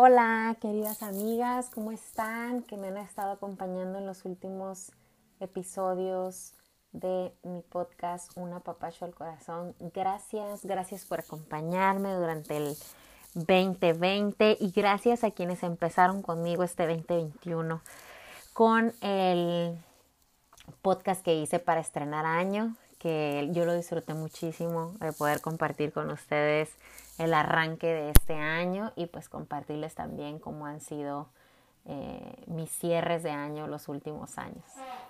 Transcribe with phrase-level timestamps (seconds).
[0.00, 2.62] Hola, queridas amigas, ¿cómo están?
[2.62, 4.92] Que me han estado acompañando en los últimos
[5.40, 6.54] episodios
[6.92, 9.74] de mi podcast Una Papacho al Corazón.
[9.80, 12.76] Gracias, gracias por acompañarme durante el
[13.34, 17.82] 2020 y gracias a quienes empezaron conmigo este 2021
[18.52, 19.76] con el
[20.80, 26.10] podcast que hice para estrenar año, que yo lo disfruté muchísimo de poder compartir con
[26.10, 26.70] ustedes
[27.18, 31.28] el arranque de este año y pues compartirles también cómo han sido
[31.86, 34.64] eh, mis cierres de año los últimos años.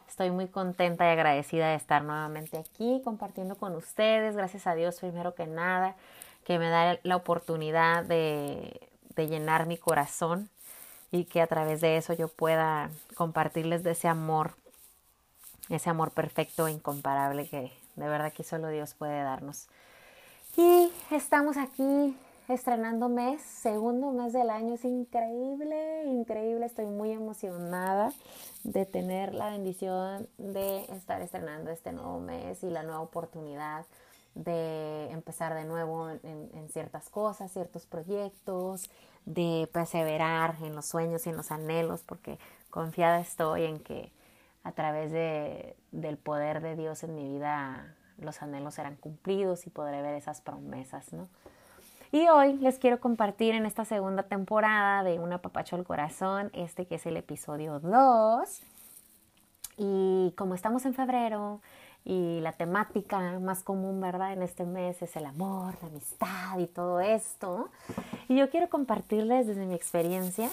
[0.08, 4.36] Estoy muy contenta y agradecida de estar nuevamente aquí compartiendo con ustedes.
[4.36, 5.96] Gracias a Dios primero que nada
[6.44, 8.80] que me da la oportunidad de,
[9.14, 10.48] de llenar mi corazón
[11.10, 14.54] y que a través de eso yo pueda compartirles de ese amor,
[15.68, 19.68] ese amor perfecto e incomparable que de verdad que solo Dios puede darnos.
[20.56, 22.16] Y estamos aquí
[22.48, 24.74] estrenando mes, segundo mes del año.
[24.74, 26.66] Es increíble, increíble.
[26.66, 28.12] Estoy muy emocionada
[28.64, 33.84] de tener la bendición de estar estrenando este nuevo mes y la nueva oportunidad
[34.34, 38.88] de empezar de nuevo en, ciertas cosas, ciertos proyectos,
[39.26, 42.38] de perseverar en los sueños y en los anhelos, porque
[42.70, 44.12] confiada estoy en que
[44.68, 49.70] a través de, del poder de Dios en mi vida los anhelos serán cumplidos y
[49.70, 51.28] podré ver esas promesas, ¿no?
[52.10, 56.86] Y hoy les quiero compartir en esta segunda temporada de Una Papacho al Corazón, este
[56.86, 58.60] que es el episodio 2.
[59.76, 61.60] Y como estamos en febrero
[62.04, 64.32] y la temática más común, ¿verdad?
[64.32, 67.68] En este mes es el amor, la amistad y todo esto.
[68.28, 70.50] Y yo quiero compartirles desde mi experiencia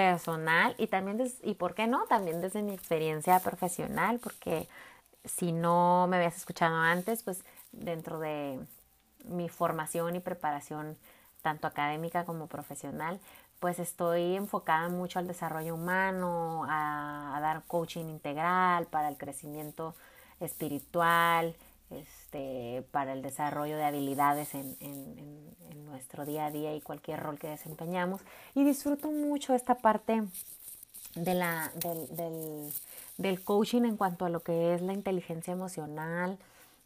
[0.00, 4.66] personal y también, y por qué no, también desde mi experiencia profesional, porque
[5.26, 8.58] si no me habías escuchado antes, pues dentro de
[9.26, 10.96] mi formación y preparación,
[11.42, 13.20] tanto académica como profesional,
[13.58, 19.94] pues estoy enfocada mucho al desarrollo humano, a, dar coaching integral para el crecimiento
[20.40, 21.54] espiritual,
[21.90, 25.50] este, para el desarrollo de habilidades en, en,
[25.84, 28.20] nuestro día a día y cualquier rol que desempeñamos.
[28.54, 30.22] Y disfruto mucho esta parte
[31.16, 32.72] de la, del, del
[33.20, 36.38] del coaching en cuanto a lo que es la inteligencia emocional,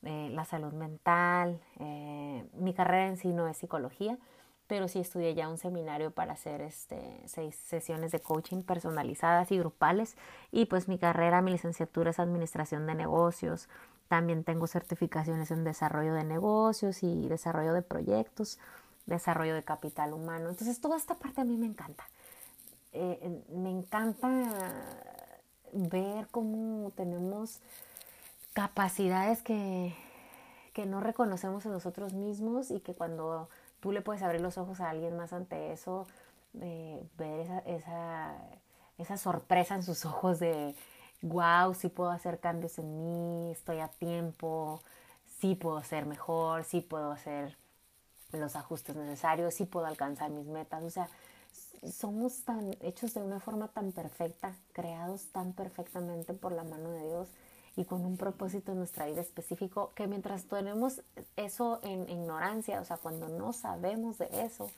[0.02, 1.60] eh, la salud mental.
[1.78, 4.18] Eh, mi carrera en sí no es psicología,
[4.66, 9.58] pero sí estudié ya un seminario para hacer este, seis sesiones de coaching personalizadas y
[9.58, 10.16] grupales.
[10.50, 13.68] Y pues mi carrera, mi licenciatura es administración de negocios.
[14.08, 18.58] También tengo certificaciones en desarrollo de negocios y desarrollo de proyectos,
[19.06, 20.50] desarrollo de capital humano.
[20.50, 22.04] Entonces toda esta parte a mí me encanta.
[22.92, 24.28] Eh, me encanta
[25.72, 27.60] ver cómo tenemos
[28.52, 29.94] capacidades que,
[30.72, 33.48] que no reconocemos en nosotros mismos y que cuando
[33.80, 36.06] tú le puedes abrir los ojos a alguien más ante eso,
[36.52, 38.36] ver esa, esa,
[38.98, 40.74] esa sorpresa en sus ojos de,
[41.24, 44.82] wow, sí puedo hacer cambios en mí, estoy a tiempo,
[45.40, 47.56] sí puedo ser mejor, sí puedo hacer
[48.32, 50.82] los ajustes necesarios, sí puedo alcanzar mis metas.
[50.82, 51.08] O sea,
[51.90, 57.06] somos tan hechos de una forma tan perfecta, creados tan perfectamente por la mano de
[57.06, 57.28] Dios
[57.76, 61.00] y con un propósito en nuestra vida específico, que mientras tenemos
[61.36, 64.70] eso en ignorancia, o sea, cuando no sabemos de eso,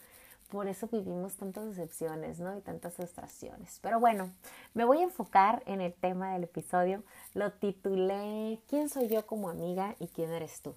[0.51, 2.57] por eso vivimos tantas decepciones, ¿no?
[2.57, 3.79] Y tantas frustraciones.
[3.83, 4.31] Pero bueno,
[4.75, 7.03] me voy a enfocar en el tema del episodio.
[7.35, 10.75] Lo titulé ¿Quién soy yo como amiga y quién eres tú?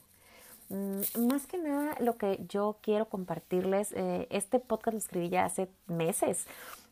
[0.69, 5.46] Mm, más que nada lo que yo quiero compartirles, eh, este podcast lo escribí ya
[5.46, 6.46] hace meses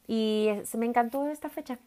[0.07, 1.77] y se me encantó esta fecha.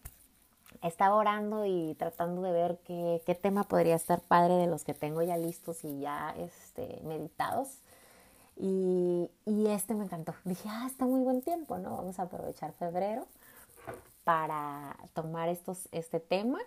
[0.83, 4.95] Estaba orando y tratando de ver qué, qué tema podría estar padre de los que
[4.95, 7.81] tengo ya listos y ya este, meditados.
[8.63, 10.35] Y, y este me encantó.
[10.45, 11.97] Dije, ah, está muy buen tiempo, ¿no?
[11.97, 13.27] Vamos a aprovechar febrero
[14.25, 16.59] para tomar estos, este tema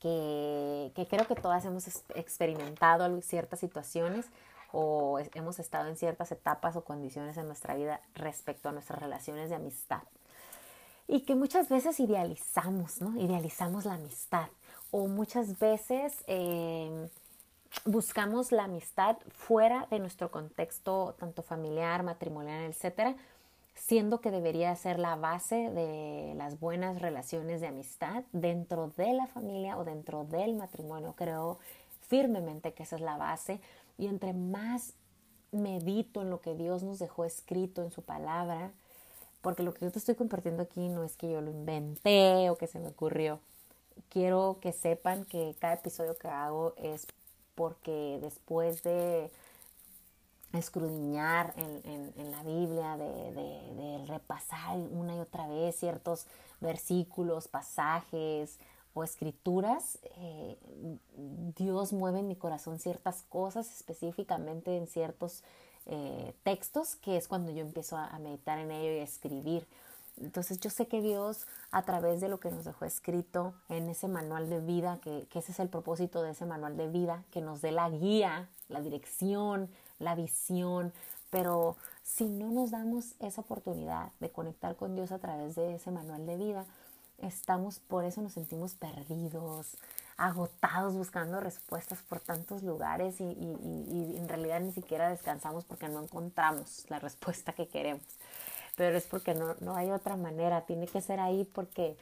[0.00, 4.26] que, creo que todas hemos experimentado ciertas situaciones
[4.72, 9.50] o hemos estado en ciertas etapas o condiciones en nuestra vida respecto a nuestras relaciones
[9.50, 10.02] de amistad.
[11.06, 13.20] Y que muchas veces idealizamos, ¿no?
[13.20, 14.48] Idealizamos la amistad.
[14.92, 17.08] O muchas veces em,
[17.84, 23.16] buscamos la amistad fuera de nuestro contexto, tanto familiar, matrimonial, etcétera,
[23.74, 29.26] siendo que debería ser la base de las buenas relaciones de amistad dentro de la
[29.26, 31.14] familia o dentro del matrimonio.
[31.16, 31.58] Creo
[32.08, 33.60] firmemente que esa es la base
[33.96, 34.94] y entre más
[35.52, 38.70] medito en lo que Dios nos dejó escrito en su palabra,
[39.40, 42.56] porque lo que yo te estoy compartiendo aquí no es que yo lo inventé o
[42.56, 43.40] que se me ocurrió.
[44.08, 47.06] Quiero que sepan que cada episodio que hago es
[47.54, 49.30] porque después de
[50.52, 56.26] escudriñar en, la Biblia, de, repasar una y otra vez ciertos
[56.60, 58.58] versículos, pasajes
[58.94, 60.56] o escrituras, eh,
[61.56, 65.44] Dios mueve en mi corazón ciertas cosas, específicamente en ciertos
[65.86, 69.66] eh, textos, que es cuando yo empiezo a, meditar en ello y a escribir.
[70.20, 74.08] Entonces yo sé que Dios a través de lo que nos dejó escrito en ese
[74.08, 77.62] manual de vida, que, ese es el propósito de ese manual de vida, que nos
[77.62, 80.92] dé la guía, la dirección, la visión,
[81.30, 85.90] pero si no nos damos esa oportunidad de conectar con Dios a través de ese
[85.90, 86.66] manual de vida,
[87.18, 89.76] estamos, por eso nos sentimos perdidos,
[90.16, 96.84] agotados buscando respuestas por tantos lugares y, en realidad ni siquiera descansamos porque no encontramos
[96.88, 98.02] la respuesta que queremos.
[98.76, 101.96] Pero es porque no, no hay otra manera, tiene que ser ahí porque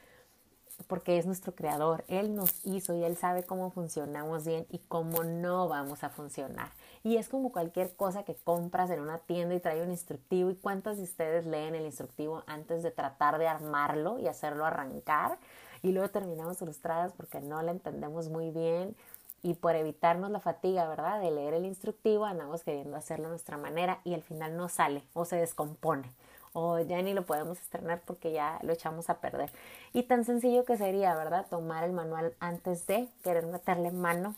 [0.86, 2.04] porque es nuestro creador.
[2.08, 6.70] Él nos hizo y Él sabe cómo funcionamos bien y cómo no vamos a funcionar.
[7.02, 10.50] Y es como cualquier cosa que compras en una tienda y trae un instructivo.
[10.50, 15.38] ¿Y cuántos de ustedes leen el instructivo antes de tratar de armarlo y hacerlo arrancar?
[15.82, 18.96] Y luego terminamos frustradas porque no lo entendemos muy bien
[19.42, 21.20] y por evitarnos la fatiga, ¿verdad?
[21.20, 25.04] De leer el instructivo, andamos queriendo hacerlo a nuestra manera y al final no sale
[25.12, 26.12] o se descompone
[26.52, 29.50] o ya ni lo podemos estrenar porque ya lo echamos a perder.
[29.92, 31.46] Y tan sencillo que sería, ¿verdad?
[31.48, 34.34] Tomar el manual antes de querer meterle mano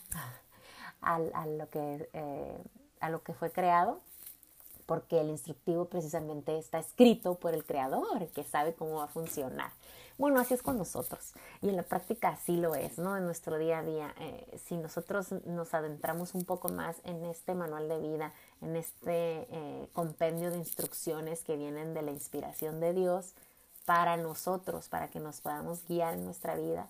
[1.01, 2.57] a, lo, que, eh,
[2.99, 3.99] a lo que fue creado,
[4.85, 9.71] porque el instructivo precisamente está escrito por el creador, que sabe cómo va a funcionar.
[10.17, 13.17] Bueno, así es con nosotros y en la práctica así lo es, ¿no?
[13.17, 17.55] En nuestro día a día, eh, si nosotros nos adentramos un poco más en este
[17.55, 18.31] manual de vida,
[18.61, 23.33] en este eh, compendio de instrucciones que vienen de la inspiración de Dios
[23.85, 26.87] para nosotros, para que nos podamos guiar en nuestra vida,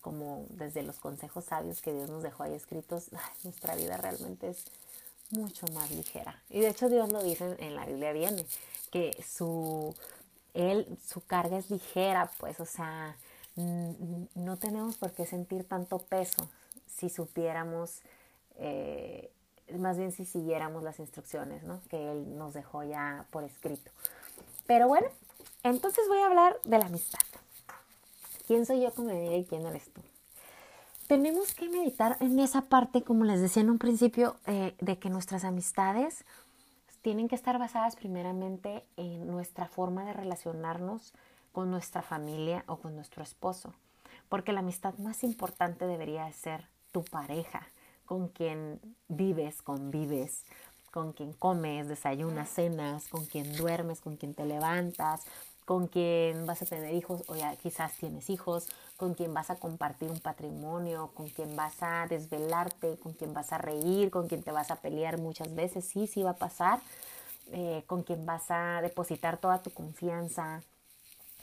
[0.00, 3.10] como desde los consejos sabios que Dios nos dejó ahí escritos,
[3.44, 4.64] nuestra vida realmente es
[5.30, 6.42] mucho más ligera.
[6.50, 8.44] Y de hecho Dios lo dice en la Biblia viene,
[8.90, 9.94] que su
[10.54, 13.16] él, su carga es ligera, pues, o sea,
[13.56, 16.48] no tenemos por qué sentir tanto peso
[16.86, 18.00] si supiéramos,
[18.56, 19.30] eh,
[19.78, 21.80] más bien si siguiéramos las instrucciones, ¿no?
[21.88, 23.90] Que Él nos dejó ya por escrito.
[24.66, 25.06] Pero bueno,
[25.62, 27.20] entonces voy a hablar de la amistad.
[28.46, 30.00] ¿Quién soy yo como me y quién eres tú?
[31.06, 35.10] Tenemos que meditar en esa parte, como les decía en un principio, eh, de que
[35.10, 36.24] nuestras amistades
[37.02, 41.12] tienen que estar basadas primeramente en nuestra forma de relacionarnos
[41.52, 43.74] con nuestra familia o con nuestro esposo,
[44.30, 47.68] porque la amistad más importante debería ser tu pareja,
[48.06, 50.44] con quien vives, convives,
[50.90, 55.22] con quien comes, desayunas, cenas, con quien duermes, con quien te levantas,
[55.64, 59.56] con quien vas a tener hijos o ya quizás tienes hijos, con quien vas a
[59.56, 64.42] compartir un patrimonio, con quien vas a desvelarte, con quien vas a reír, con quien
[64.42, 66.80] te vas a pelear muchas veces, sí, sí va a pasar,
[67.52, 70.62] eh, con quien vas a depositar toda tu confianza,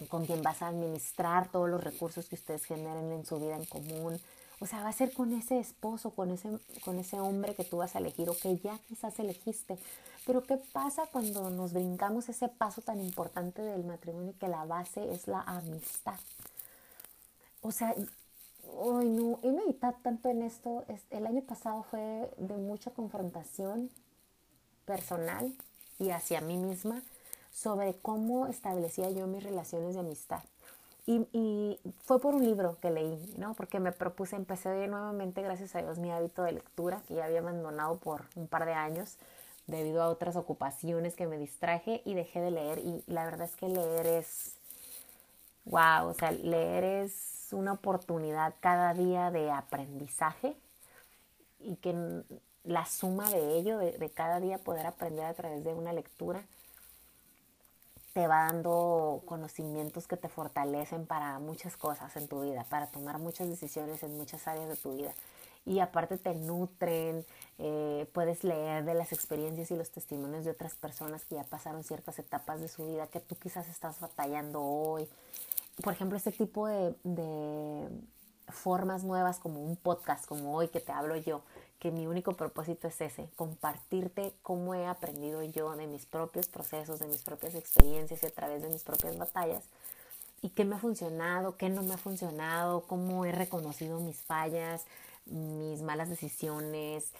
[0.08, 3.66] con quien vas a administrar todos los recursos que ustedes generen en su vida en
[3.66, 4.20] común.
[4.62, 6.50] O sea, va a ser con ese esposo, con ese,
[6.86, 9.80] con ese hombre que tú vas a elegir o que ya quizás elegiste.
[10.28, 15.12] Pero ¿qué pasa cuando nos brincamos ese paso tan importante del matrimonio que la base
[15.12, 16.20] es la amistad?
[17.62, 17.96] O sea,
[18.78, 20.86] hoy no, he meditado tanto en esto.
[21.10, 23.90] El año pasado fue de mucha confrontación
[24.86, 25.56] personal
[25.98, 27.02] y hacia mí misma
[27.52, 30.44] sobre cómo establecía yo mis relaciones de amistad.
[31.08, 33.54] Y, fue por un libro que leí, ¿no?
[33.56, 37.40] Porque me propuse, empecé nuevamente, gracias a Dios, mi hábito de lectura, que ya había
[37.40, 39.18] abandonado por un par de años
[39.68, 42.80] debido a otras ocupaciones que me distraje y dejé de leer.
[42.80, 44.56] Y la verdad es que leer es,
[45.66, 50.56] wow, o sea, leer es una oportunidad cada día de aprendizaje
[51.60, 52.24] y que
[52.64, 56.44] la suma de ello, de, de cada día poder aprender a través de una lectura,
[58.14, 63.20] te va dando conocimientos que te fortalecen para muchas cosas en tu vida, para tomar
[63.20, 65.14] muchas decisiones en muchas áreas de tu vida.
[65.66, 67.24] Y aparte te nutren,
[67.60, 71.84] eh, puedes leer de las experiencias y los testimonios de otras personas que ya pasaron
[71.84, 75.08] ciertas etapas de su vida que tú quizás estás batallando hoy.
[75.84, 77.88] Por ejemplo, este tipo de, de
[78.52, 81.42] formas nuevas como un podcast como hoy que te hablo yo,
[81.82, 87.00] que mi único propósito es ese, compartirte cómo he aprendido yo de mis propios procesos,
[87.00, 89.64] de mis propias experiencias y a través de mis propias batallas
[90.44, 94.86] y qué me ha funcionado, qué no me ha funcionado, cómo he reconocido mis fallas,
[95.26, 97.12] mis malas decisiones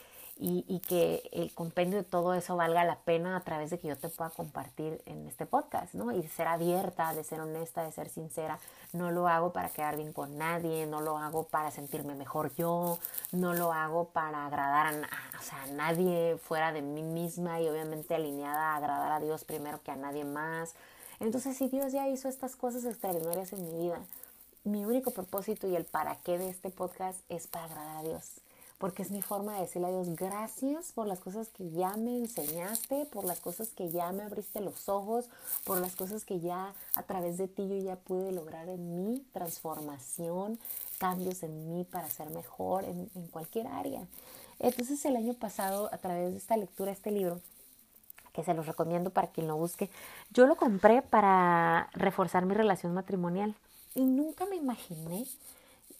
[0.44, 3.96] y, que el compendio de todo eso valga la pena a través de que yo
[3.96, 6.12] te pueda compartir en este podcast, ¿no?
[6.12, 8.58] Y de ser abierta, de ser honesta, de ser sincera.
[8.92, 12.98] No lo hago para quedar bien con nadie, no lo hago para sentirme mejor yo,
[13.32, 18.74] no lo hago para agradar a, a nadie fuera de mí misma y obviamente alineada
[18.74, 20.74] a agradar a Dios primero que a nadie más.
[21.20, 24.00] Entonces, si Dios ya hizo estas cosas extraordinarias en mi vida,
[24.64, 28.42] mi único propósito y el para qué de este podcast es para agradar a Dios
[28.82, 32.18] porque es mi forma de decirle a Dios gracias por las cosas que ya me
[32.18, 35.30] enseñaste, por las cosas que ya me abriste los ojos,
[35.66, 39.20] por las cosas que ya a través de ti yo ya pude lograr en mi
[39.34, 40.58] transformación,
[40.98, 44.02] cambios en mí para ser mejor en, en cualquier área.
[44.58, 47.40] Entonces el año pasado, a través de esta lectura, este libro,
[48.34, 49.92] que se los recomiendo para quien lo busque,
[50.32, 53.54] yo lo compré para reforzar mi relación matrimonial
[53.94, 55.28] y nunca me imaginé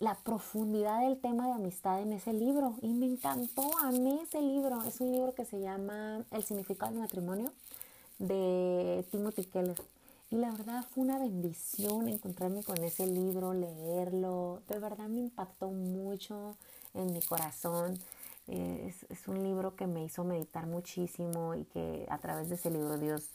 [0.02, 4.82] la profundidad del tema de amistad en ese libro y me encantó, amé ese libro.
[4.82, 7.54] Es un libro que se llama El significado del matrimonio
[8.18, 9.80] de Timothy Keller.
[10.32, 14.64] Y la verdad fue una bendición encontrarme con ese libro, leerlo.
[14.68, 16.58] De verdad me impactó mucho
[16.96, 18.00] en mi corazón.
[18.48, 22.72] Es, es, un libro que me hizo meditar muchísimo y que a través de ese
[22.72, 23.30] libro Dios,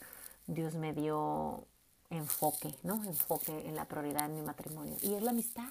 [0.47, 1.63] Dios me dio
[2.09, 3.01] enfoque, ¿no?
[3.05, 4.97] Enfoque en la prioridad en mi matrimonio.
[5.01, 5.69] Y es la amistad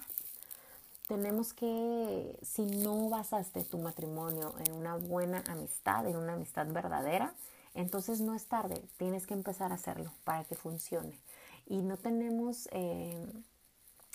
[1.06, 7.32] tenemos que, si no basaste tu matrimonio en una buena amistad, en una amistad verdadera,
[7.74, 11.18] entonces no es tarde, tienes que empezar a hacerlo para que funcione.
[11.66, 13.26] Y no tenemos eh,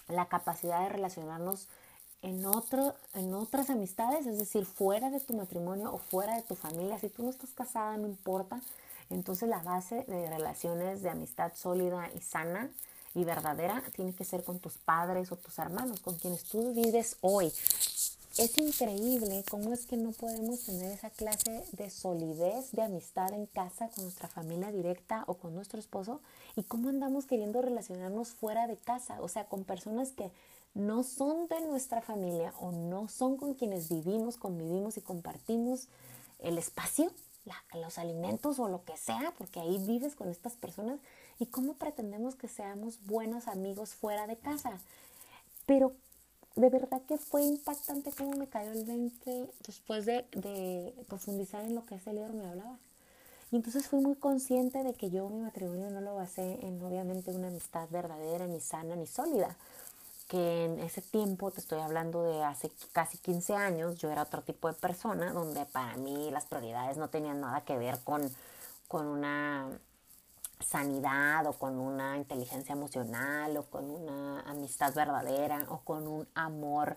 [0.08, 1.68] la capacidad de relacionarnos
[2.22, 6.56] en, otro, en otras amistades, es decir, fuera de tu matrimonio o fuera de tu
[6.56, 7.00] familia.
[7.00, 8.62] Si tú no estás casada, no importa.
[9.10, 12.70] Entonces la base de relaciones de amistad sólida y sana
[13.14, 17.18] y verdadera tiene que ser con tus padres o tus hermanos, con quienes tú vives
[17.22, 17.52] hoy.
[18.38, 23.46] Es increíble cómo es que no podemos tener esa clase de solidez de amistad en
[23.46, 26.22] casa con nuestra familia directa o con nuestro esposo
[26.56, 30.32] y cómo andamos queriendo relacionarnos fuera de casa, o sea, con personas que
[30.74, 35.90] no son de nuestra familia o no son con quienes vivimos, convivimos y compartimos
[36.40, 37.12] el espacio,
[37.74, 41.00] los alimentos o lo que sea, porque ahí vives con estas personas
[41.42, 44.78] ¿Y cómo pretendemos que seamos buenos amigos fuera de casa?
[45.66, 45.92] Pero
[46.56, 50.24] de verdad que fue impactante cómo me cayó el 20 después de,
[51.08, 52.78] profundizar en lo que ese libro me hablaba.
[53.52, 57.32] Y entonces fui muy consciente de que yo mi matrimonio no lo basé en obviamente
[57.32, 59.58] una amistad verdadera, ni sana, ni sólida.
[60.32, 64.42] Que en ese tiempo, te estoy hablando de hace casi 15 años, yo era otro
[64.44, 68.22] tipo de persona donde para mí las prioridades no tenían nada que ver con,
[68.88, 69.68] con una
[70.62, 76.96] sanidad o con una inteligencia emocional o con una amistad verdadera o con un amor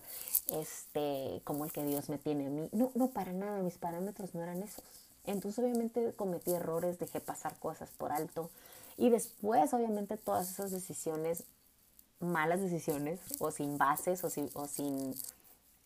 [0.53, 2.69] este como el que Dios me tiene a mí.
[2.71, 4.85] No, no para nada, mis parámetros no eran esos.
[5.27, 8.51] Entonces obviamente cometí errores, dejé pasar cosas por alto
[8.97, 11.45] y después obviamente todas esas decisiones,
[12.33, 15.15] malas decisiones o sin bases o sin, o sin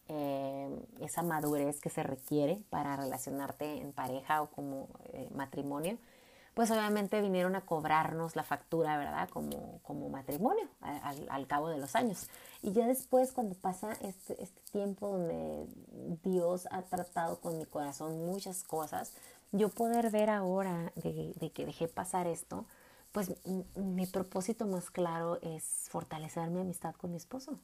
[0.09, 5.99] eh, esa madurez que se requiere para relacionarte en pareja o como eh, matrimonio,
[6.55, 9.29] pues obviamente vinieron a cobrarnos la factura, ¿verdad?
[9.29, 12.29] Como, como matrimonio al, cabo de los años.
[12.63, 15.67] Y ya después, cuando pasa este, este tiempo donde
[16.25, 19.13] Dios ha tratado con mi corazón muchas cosas,
[19.53, 22.65] yo poder ver ahora de, de que dejé pasar esto,
[23.13, 23.33] pues
[23.75, 27.59] mi propósito más claro es fortalecer mi amistad con mi esposo.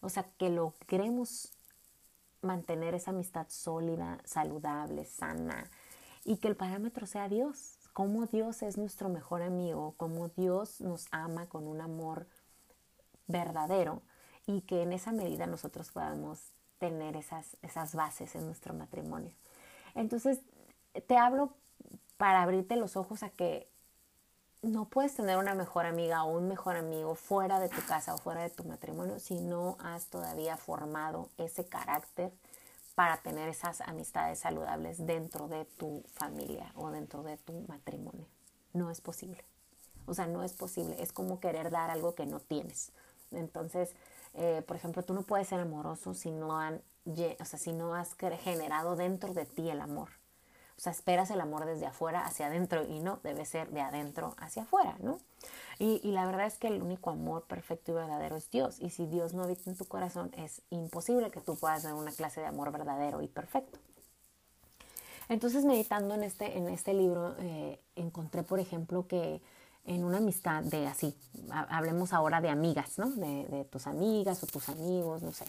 [0.00, 1.52] O sea, que logremos
[2.40, 5.70] mantener esa amistad sólida, saludable, sana
[6.24, 11.08] y que el parámetro sea Dios cómo Dios es nuestro mejor amigo, cómo Dios nos
[11.10, 12.28] ama con un amor
[13.26, 14.02] verdadero
[14.46, 19.32] y que en esa medida nosotros podamos tener esas, esas bases en nuestro matrimonio.
[19.96, 20.42] Entonces,
[21.08, 21.56] te hablo
[22.18, 23.68] para abrirte los ojos a que
[24.62, 28.18] no puedes tener una mejor amiga o un mejor amigo fuera de tu casa o
[28.18, 32.32] fuera de tu matrimonio si no has todavía formado ese carácter
[32.94, 38.26] para tener esas amistades saludables dentro de tu familia o dentro de tu matrimonio.
[38.72, 39.44] No es posible.
[40.06, 41.00] O sea, no es posible.
[41.00, 42.90] Es como querer dar algo que no tienes.
[43.30, 43.94] Entonces,
[44.34, 47.94] eh, por ejemplo, tú no puedes ser amoroso si no, han, o sea, si no
[47.94, 50.08] has generado dentro de ti el amor.
[50.78, 54.36] O sea, esperas el amor desde afuera hacia adentro y no, debe ser de adentro
[54.38, 55.18] hacia afuera, ¿no?
[55.80, 58.78] Y, la verdad es que el único amor perfecto y verdadero es Dios.
[58.80, 62.12] Y si Dios no habita en tu corazón, es imposible que tú puedas dar una
[62.12, 63.78] clase de amor verdadero y perfecto.
[65.28, 69.40] Entonces, meditando en este, en este libro, eh, encontré, por ejemplo, que
[69.84, 71.14] en una amistad de así,
[71.50, 73.10] hablemos ahora de amigas, ¿no?
[73.10, 75.44] De, de tus amigas o tus amigos, no sé.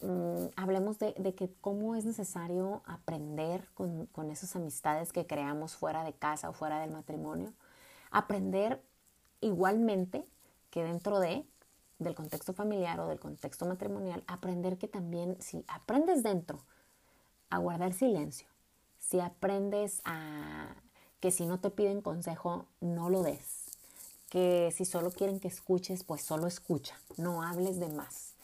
[0.00, 6.04] Mm, hablemos de, que cómo es necesario aprender con, con esas amistades que creamos fuera
[6.04, 7.52] de casa o fuera del matrimonio.
[8.10, 8.82] Aprender
[9.40, 10.26] igualmente
[10.70, 11.44] que dentro de
[11.98, 16.60] del contexto familiar o del contexto matrimonial, aprender que también si aprendes dentro
[17.50, 18.46] a guardar silencio,
[18.98, 20.74] si aprendes a
[21.20, 23.64] que si no te piden consejo, no lo des,
[24.28, 28.34] que si solo quieren que escuches, pues solo escucha, no hables de más,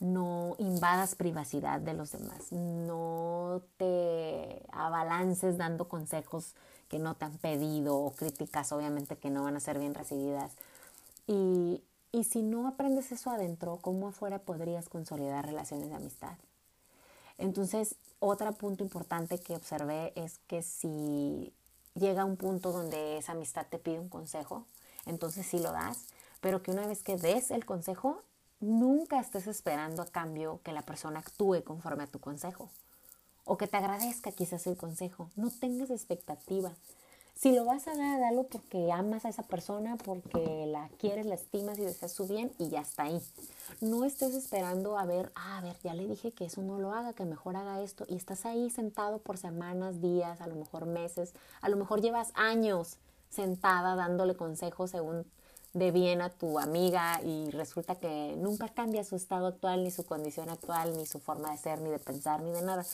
[0.00, 6.54] no invadas privacidad de los demás, no te abalances dando consejos
[6.88, 10.52] que no te han pedido o críticas obviamente que no van a ser bien recibidas.
[11.26, 16.36] Y, y si no aprendes eso adentro, ¿cómo afuera podrías consolidar relaciones de amistad?
[17.38, 21.52] Entonces, otro punto importante que observé es que si
[21.94, 24.66] llega un punto donde esa amistad te pide un consejo,
[25.06, 26.06] entonces sí lo das,
[26.40, 28.22] pero que una vez que des el consejo,
[28.60, 32.68] nunca estés esperando a cambio que la persona actúe conforme a tu consejo
[33.44, 35.30] o que te agradezca quizás el consejo.
[35.34, 36.72] No tengas expectativa.
[37.34, 41.36] Si lo vas a dar, dalo porque amas a esa persona, porque la quieres, la
[41.36, 43.22] estimas y deseas su bien y ya está ahí.
[43.80, 46.92] No estés esperando a ver, ah, a ver, ya le dije que eso no lo
[46.92, 50.84] haga, que mejor haga esto y estás ahí sentado por semanas, días, a lo mejor
[50.84, 52.98] meses, a lo mejor llevas años
[53.30, 55.24] sentada dándole consejos según
[55.72, 60.04] de bien a tu amiga y resulta que nunca cambia su estado actual, ni su
[60.04, 62.84] condición actual, ni su forma de ser, ni de pensar, ni de nada.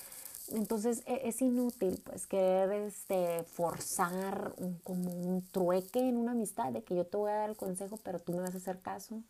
[0.52, 4.54] Entonces e, es inútil pues querer este, forzar
[4.85, 7.99] como un trueque en una amistad de que yo te voy a dar el consejo
[8.02, 9.23] pero tú me vas a hacer caso.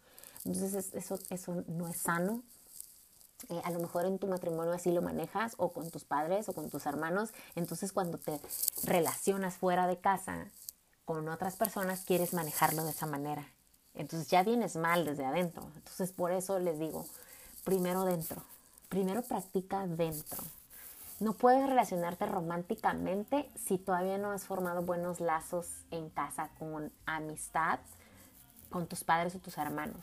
[0.44, 2.42] Entonces eso, eso no es sano.
[3.48, 6.52] Eh, a lo mejor en tu matrimonio así lo manejas o con tus padres o
[6.52, 7.30] con tus hermanos.
[7.54, 8.40] Entonces cuando te
[8.84, 10.50] relacionas fuera de casa
[11.06, 13.48] con otras personas quieres manejarlo de esa manera.
[13.94, 15.66] Entonces ya vienes mal desde adentro.
[15.76, 17.06] Entonces por eso les digo,
[17.64, 18.42] primero dentro.
[18.90, 20.44] Primero practica dentro
[21.18, 27.78] no puedes relacionarte románticamente si todavía no has formado buenos lazos en casa con amistad
[28.70, 30.02] con tus padres o tus hermanos.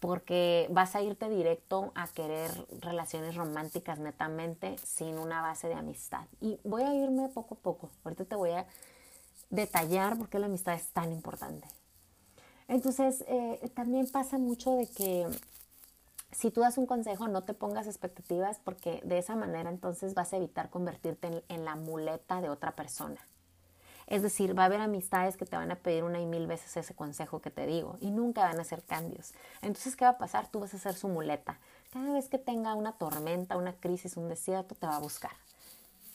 [0.00, 2.50] Porque vas a irte directo a querer
[2.80, 6.24] relaciones románticas netamente sin una base de amistad.
[6.40, 7.90] Y voy a irme poco a poco.
[8.04, 8.64] Ahorita te voy a
[9.50, 11.66] detallar por qué la amistad es tan importante.
[12.68, 15.26] Entonces, eh, también pasa mucho de que
[16.32, 20.32] si tú das un consejo, no te pongas expectativas porque de esa manera entonces vas
[20.32, 23.20] a evitar convertirte en, la muleta de otra persona.
[24.06, 26.76] Es decir, va a haber amistades que te van a pedir una y mil veces
[26.76, 29.32] ese consejo que te digo y nunca van a hacer cambios.
[29.62, 30.50] Entonces, ¿qué va a pasar?
[30.50, 31.58] Tú vas a ser su muleta.
[31.90, 35.32] Cada vez que tenga una tormenta, una crisis, un desierto, te va a buscar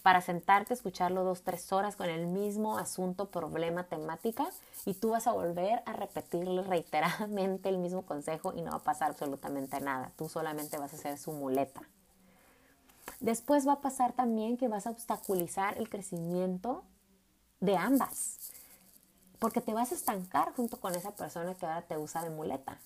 [0.03, 4.45] para sentarte, escucharlo dos, tres horas con el mismo asunto, problema, temática,
[4.85, 8.83] y tú vas a volver a repetirle reiteradamente el mismo consejo y no va a
[8.83, 10.11] pasar absolutamente nada.
[10.17, 11.81] Tú solamente vas a ser su muleta.
[13.21, 16.83] Después va a pasar también que vas a obstaculizar el crecimiento
[17.61, 18.51] de ambas,
[19.39, 22.77] porque te vas a estancar junto con esa persona que ahora te usa de muleta.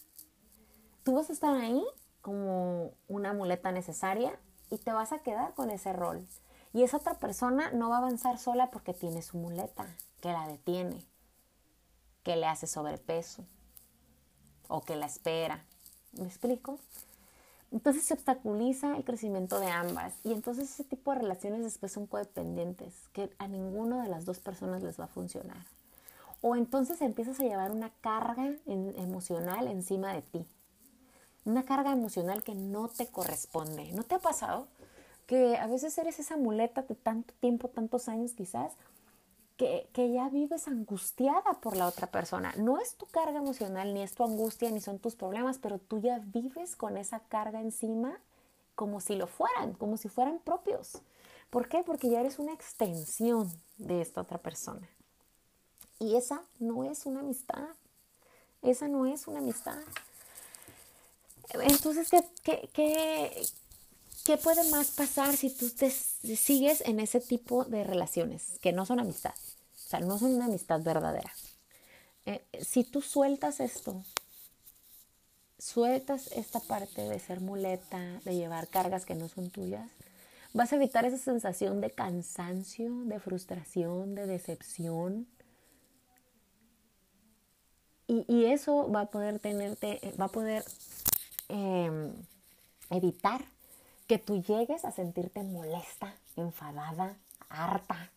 [1.04, 1.84] Tú vas a estar ahí
[2.22, 4.38] como una muleta necesaria
[4.70, 6.28] y te vas a quedar con ese rol
[6.78, 9.88] y esa otra persona no va a avanzar sola porque tiene su muleta
[10.22, 11.04] que la detiene,
[12.22, 13.44] que le hace sobrepeso
[14.68, 15.66] o que la espera.
[16.12, 16.78] ¿Me explico?
[17.72, 22.06] Entonces se obstaculiza el crecimiento de ambas y entonces ese tipo de relaciones después son
[22.06, 25.66] codependientes, que a ninguna de las dos personas les va a funcionar.
[26.42, 30.46] O entonces empiezas a llevar una carga emocional encima de ti,
[31.44, 33.92] una carga emocional que no te corresponde.
[33.94, 34.68] ¿No te ha pasado?
[35.28, 38.74] Que a veces eres esa muleta de tanto tiempo, tantos años quizás,
[39.58, 42.54] que, que, ya vives angustiada por la otra persona.
[42.58, 46.00] No es tu carga emocional, ni es tu angustia, ni son tus problemas, pero tú
[46.00, 48.20] ya vives con esa carga encima
[48.76, 51.02] como si lo fueran, como si fueran propios.
[51.50, 51.84] ¿Por qué?
[51.84, 54.88] Porque ya eres una extensión de esta otra persona.
[56.00, 57.68] Y esa no es una amistad.
[58.62, 59.80] Esa no es una amistad.
[61.54, 63.48] Entonces, ¿qué, qué, qué,
[64.28, 68.86] ¿Qué puede más pasar si tú te sigues en ese tipo de relaciones que no
[68.86, 69.34] son amistad?
[69.34, 71.32] O sea, no son una amistad verdadera.
[72.26, 74.04] Eh, si tú sueltas esto,
[75.58, 79.90] sueltas esta parte de ser muleta, de llevar cargas que no son tuyas,
[80.54, 85.26] vas a evitar esa sensación de cansancio, de frustración, de decepción.
[88.08, 90.66] Y, eso va a poder tenerte, va a poder
[91.48, 92.12] em,
[92.90, 93.46] evitar
[94.08, 97.16] que tú llegues a sentirte molesta, enfadada,
[97.50, 98.10] harta.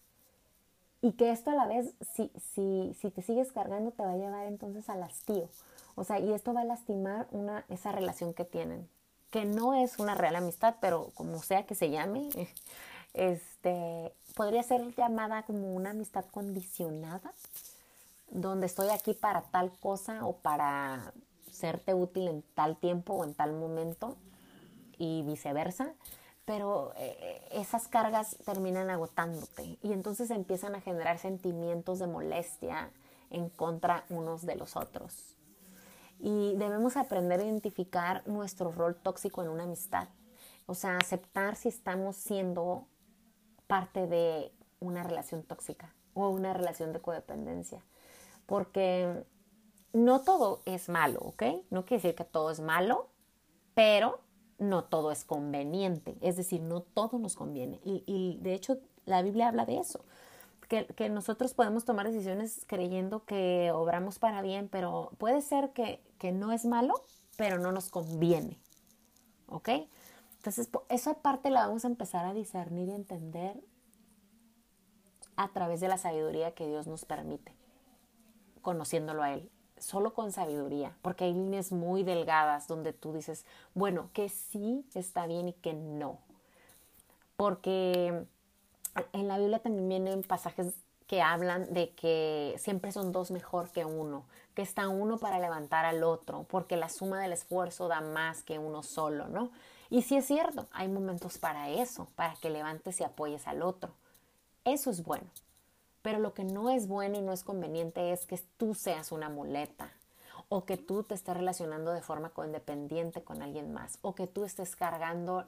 [1.02, 4.16] Y que esto a la vez, si, si, si te sigues cargando, te va a
[4.16, 5.48] llevar entonces al hastío.
[5.96, 8.88] O sea, y esto va a lastimar una, esa relación que tienen.
[9.30, 12.28] que no es una real amistad, pero como sea que se llame,
[13.14, 17.32] este, podría ser llamada como una amistad condicionada,
[18.28, 21.12] donde estoy aquí para tal cosa o para
[21.50, 24.16] serte útil en tal tiempo o en tal momento
[25.00, 25.94] y viceversa,
[26.44, 32.90] pero eh, esas cargas terminan agotándote y entonces empiezan a generar sentimientos de molestia
[33.30, 35.36] en contra unos de los otros.
[36.18, 40.08] Y debemos aprender a identificar nuestro rol tóxico en una amistad,
[40.66, 42.86] o sea, aceptar si estamos siendo
[43.66, 47.82] parte de una relación tóxica o una relación de codependencia,
[48.44, 49.24] porque
[49.94, 51.42] no todo es malo, ¿ok?
[51.70, 53.08] No quiere decir que todo es malo,
[53.72, 54.20] pero
[54.60, 57.80] no todo es conveniente, es decir, no todo nos conviene.
[57.84, 60.04] Y, de hecho la Biblia habla de eso,
[60.68, 66.00] que, que, nosotros podemos tomar decisiones creyendo que obramos para bien, pero puede ser que,
[66.18, 66.94] que no es malo,
[67.36, 68.58] pero no nos conviene,
[69.48, 69.70] ¿ok?
[70.36, 73.60] Entonces, esa parte la vamos a empezar a discernir y entender
[75.36, 77.52] a través de la sabiduría que Dios nos permite,
[78.62, 84.10] conociéndolo a Él solo con sabiduría, porque hay líneas muy delgadas donde tú dices, bueno,
[84.12, 86.18] que sí está bien y que no.
[87.36, 88.26] Porque
[89.12, 90.74] en la Biblia también vienen pasajes
[91.06, 95.84] que hablan de que siempre son dos mejor que uno, que está uno para levantar
[95.84, 99.50] al otro, porque la suma del esfuerzo da más que uno solo, ¿no?
[99.88, 103.92] Y sí es cierto, hay momentos para eso, para que levantes y apoyes al otro.
[104.64, 105.26] Eso es bueno.
[106.02, 109.28] Pero lo que no es bueno y no es conveniente es que tú seas una
[109.28, 109.92] muleta
[110.48, 114.44] o que tú te estés relacionando de forma codependiente con alguien más o que tú
[114.44, 115.46] estés cargando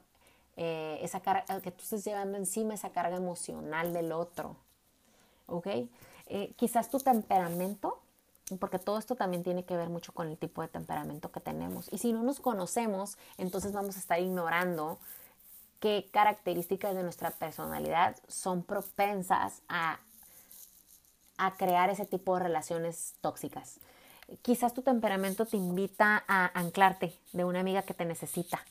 [0.55, 4.55] eh, esa carga, que tú estés llevando encima esa carga emocional del otro.
[5.47, 5.67] ¿Ok?
[6.27, 7.99] Eh, quizás tu temperamento,
[8.59, 11.91] porque todo esto también tiene que ver mucho con el tipo de temperamento que tenemos.
[11.91, 14.99] Y si no nos conocemos, entonces vamos a estar ignorando
[15.79, 19.99] qué características de nuestra personalidad son propensas a
[21.45, 23.79] a crear ese tipo de relaciones tóxicas.
[24.41, 28.63] Quizás tu temperamento te invita a anclarte de una amiga que te necesita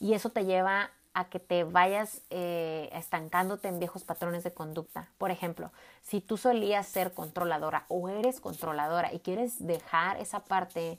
[0.00, 5.08] y eso te lleva a que te vayas eh, estancándote en viejos patrones de conducta.
[5.18, 10.98] Por ejemplo, si tú solías ser controladora o eres controladora y quieres dejar esa parte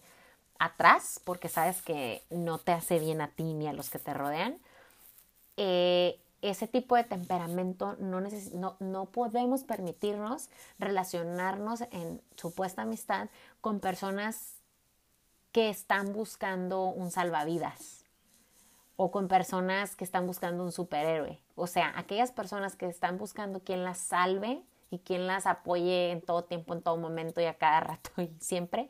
[0.58, 4.14] atrás porque sabes que no te hace bien a ti ni a los que te
[4.14, 4.60] rodean,
[5.56, 13.30] eh, ese tipo de temperamento no, no, no, podemos permitirnos relacionarnos en supuesta amistad
[13.62, 14.56] con personas
[15.52, 18.06] que están buscando un salvavidas
[18.96, 21.40] o con personas que están buscando un superhéroe.
[21.56, 26.22] O sea, aquellas personas que están buscando quien las salve y quien las apoye en
[26.22, 28.90] todo tiempo, en todo momento y a cada rato y siempre,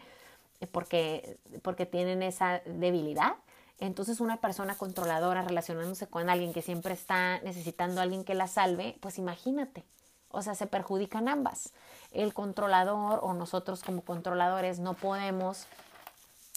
[0.72, 3.36] porque, porque tienen esa debilidad
[3.80, 8.48] entonces una persona controladora relacionándose con alguien que siempre está necesitando a alguien que la
[8.48, 9.86] salve, pues imagínate,
[10.32, 11.74] o sea, se perjudican ambas.
[12.12, 15.66] El controlador o nosotros como controladores no podemos,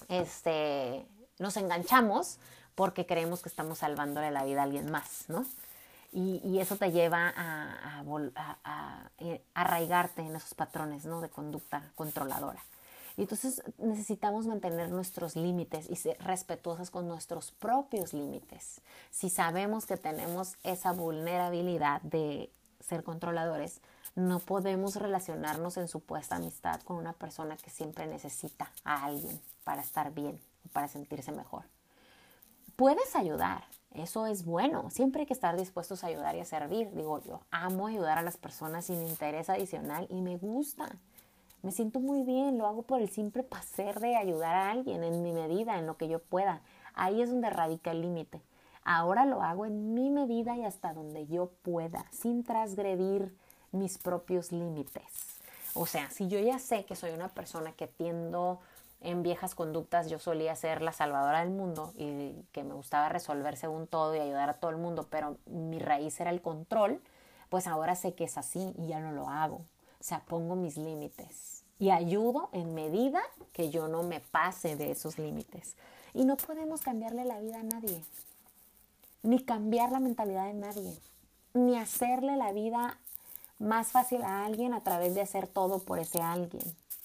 [0.09, 1.07] este,
[1.39, 2.39] nos enganchamos
[2.75, 5.45] porque creemos que estamos salvándole la vida a alguien más, ¿no?
[6.15, 11.23] Y, eso te lleva a, a, eh, arraigarte en esos patrones, ¿no?
[11.23, 12.63] De conducta controladora.
[13.17, 18.81] Y entonces necesitamos mantener nuestros límites y ser respetuosas con nuestros propios límites.
[19.11, 23.81] Si sabemos que tenemos esa vulnerabilidad de ser controladores,
[24.15, 29.83] no podemos relacionarnos en supuesta amistad con una persona que siempre necesita a alguien para
[29.83, 31.65] estar bien o para sentirse mejor.
[32.77, 34.91] Puedes ayudar, eso es bueno.
[34.91, 36.91] Siempre hay que estar dispuestos a ayudar y a servir.
[36.95, 40.99] Digo, yo amo ayudar a las personas sin interés adicional y me gusta
[41.63, 45.23] me siento muy bien, lo hago por el simple placer de ayudar a alguien en
[45.23, 46.61] mi medida, en lo que yo pueda.
[46.95, 48.43] Ahí es donde radica el límite.
[48.85, 53.33] Ahora lo hago en mi medida y hasta donde yo pueda, sin transgredir
[53.71, 55.05] mis propios límites.
[55.75, 58.59] O sea, si yo ya sé que soy una persona que tiendo
[59.01, 63.57] en viejas conductas, yo solía ser la salvadora del mundo y que me gustaba resolver
[63.57, 67.01] según todo y ayudar a todo el mundo, pero mi raíz era el control,
[67.51, 69.65] pues ahora sé que es así y ya no lo hago.
[70.01, 71.52] O sea, pongo mis límites
[71.83, 73.21] y ayudo en medida
[73.53, 75.75] que yo no me pase de esos límites.
[76.15, 78.05] Y no podemos cambiarle la vida a nadie,
[79.25, 80.97] ni cambiar la mentalidad de nadie,
[81.55, 82.99] ni hacerle la vida
[83.59, 86.63] más fácil a alguien a través de hacer todo por ese alguien.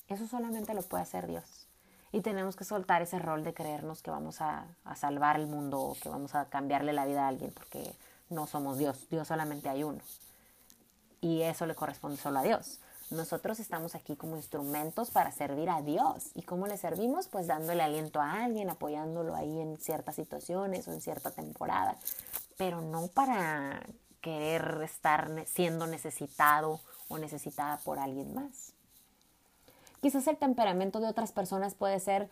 [0.10, 1.66] Eso solamente lo puede hacer Dios.
[2.12, 5.80] Y tenemos que soltar ese rol de creernos que vamos a, a salvar el mundo
[5.80, 7.96] o que vamos a cambiarle la vida a alguien, porque
[8.30, 9.10] no somos Dios.
[9.10, 10.02] Dios solamente hay uno.
[11.20, 12.80] Y eso le corresponde solo a Dios.
[13.10, 16.32] Nosotros estamos aquí como instrumentos para servir a Dios.
[16.36, 17.28] ¿Y cómo le servimos?
[17.30, 21.96] Pues dándole aliento a alguien, apoyándolo ahí en ciertas situaciones o en cierta temporada,
[22.58, 23.82] pero no para
[24.20, 28.74] querer estar siendo necesitado o necesitada por alguien más.
[30.02, 32.30] Quizás el temperamento de otras personas puede ser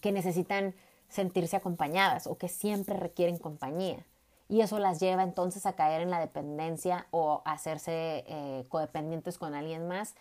[0.00, 0.74] que necesitan
[1.10, 4.06] sentirse acompañadas o que siempre requieren compañía.
[4.50, 9.38] Y eso las lleva entonces a caer en la dependencia o a hacerse eh, codependientes
[9.38, 10.16] con alguien más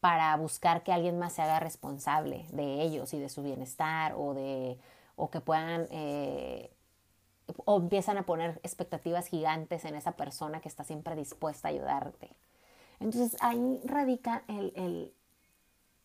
[0.00, 4.34] para buscar que alguien más se haga responsable de ellos y de su bienestar o
[4.34, 4.78] de
[5.16, 6.70] o que puedan eh,
[7.64, 12.28] o empiezan a poner expectativas gigantes en esa persona que está siempre dispuesta a ayudarte.
[13.00, 15.10] Entonces ahí radica el,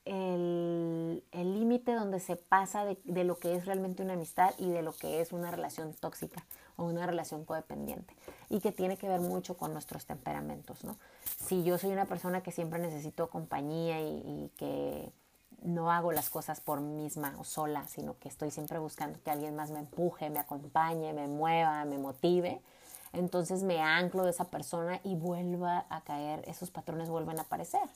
[0.05, 4.93] el límite donde se pasa de, lo que es realmente una amistad y de lo
[4.93, 6.45] que es una relación tóxica
[6.81, 8.15] o una relación codependiente
[8.49, 10.97] y que tiene que ver mucho con nuestros temperamentos, ¿no?
[11.45, 15.11] Si yo soy una persona que siempre necesito compañía y, que
[15.61, 19.29] no hago las cosas por mí misma o sola, sino que estoy siempre buscando que
[19.29, 22.61] alguien más me empuje, me acompañe, me mueva, me motive,
[23.13, 27.87] entonces me anclo de esa persona y vuelva a caer, esos patrones vuelven a aparecer.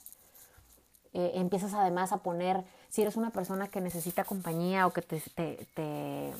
[1.12, 5.02] Eh, empiezas además a poner, si eres una persona que necesita compañía o que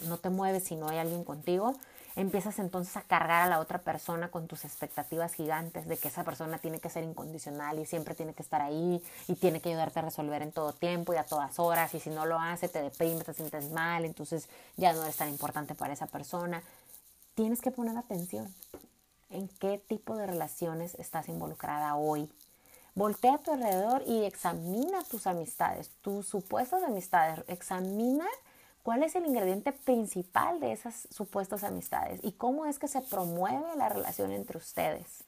[0.06, 1.74] no te mueves si no hay alguien contigo,
[2.16, 6.24] empiezas entonces a cargar a la otra persona con tus expectativas gigantes de que esa
[6.24, 10.00] persona tiene que ser incondicional y siempre tiene que estar ahí y tiene que ayudarte
[10.00, 12.82] a resolver en todo tiempo y a todas horas y si no lo hace te
[12.82, 16.62] deprimes, te sientes mal, entonces ya no eres tan importante para esa persona.
[17.34, 18.52] Tienes que poner atención
[19.30, 22.30] en qué tipo de relaciones estás involucrada hoy
[22.96, 27.44] Voltea a tu alrededor y examina tus amistades, tus supuestas amistades.
[27.46, 28.24] Examina
[28.86, 33.74] cuál es el ingrediente principal de esas supuestas amistades y cómo es que se promueve
[33.74, 35.24] la relación entre ustedes.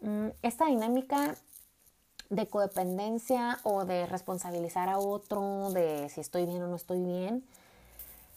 [0.00, 1.36] Mm, esta dinámica
[2.30, 7.44] de codependencia o de responsabilizar a otro, de si estoy bien o no estoy bien,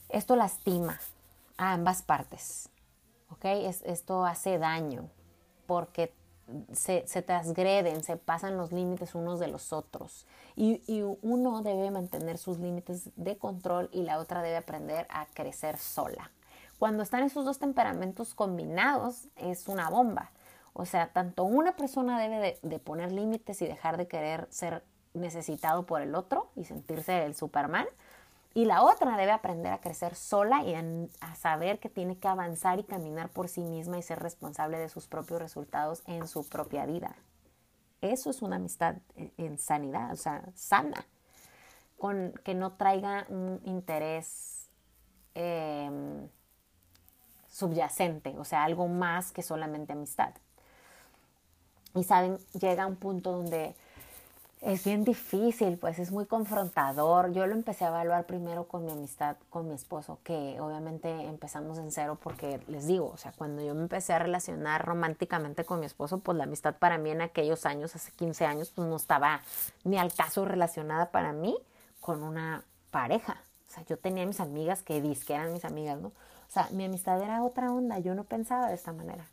[0.10, 0.99] esto lastima
[1.56, 2.67] a ambas partes.
[3.29, 3.45] ¿ok?
[3.86, 5.10] esto hace daño
[5.67, 6.12] porque
[6.71, 10.25] se, se, transgreden, se pasan los límites unos de los otros.
[10.55, 10.81] Y,
[11.21, 16.31] uno debe mantener sus límites de control y la otra debe aprender a crecer sola.
[16.79, 20.31] Cuando están esos dos temperamentos combinados es una bomba.
[20.73, 25.85] O sea, tanto una persona debe de poner límites y dejar de querer ser necesitado
[25.85, 27.87] por el otro y sentirse el Superman,
[28.55, 32.79] y la otra debe aprender a crecer sola y a, saber que tiene que avanzar
[32.79, 36.85] y caminar por sí misma y ser responsable de sus propios resultados en su propia
[36.85, 37.15] vida.
[38.01, 38.97] Eso es una amistad
[39.37, 41.05] en, sanidad, o sea, sana,
[41.97, 44.69] con que no traiga un interés
[45.33, 46.27] em,
[47.47, 50.33] subyacente, o sea, algo más que solamente amistad.
[51.95, 53.75] Y saben, llega un punto donde
[54.63, 57.34] es bien difícil, pues es muy confrontador.
[57.34, 61.78] Yo lo empecé a evaluar primero con mi amistad con mi esposo, que obviamente empezamos
[61.80, 65.82] en cero porque les digo, o sea, cuando yo me empecé a relacionar románticamente con
[65.82, 68.95] mi esposo, pues la amistad para mí en aquellos años, hace 15 años, pues no
[68.95, 69.41] estaba
[69.84, 71.58] ni al caso relacionada para mí
[71.99, 73.43] con una pareja.
[73.67, 76.08] O sea, yo tenía mis amigas que que eran mis amigas, ¿no?
[76.08, 79.26] O sea, mi amistad era otra onda, yo no pensaba de esta manera.